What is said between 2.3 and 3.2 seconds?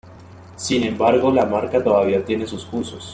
sus usos.